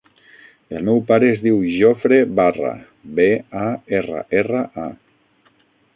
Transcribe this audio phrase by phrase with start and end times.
[0.77, 2.73] El meu pare es diu Jofre Barra:
[3.19, 3.29] be,
[3.65, 3.69] a,
[3.99, 4.91] erra, erra, a.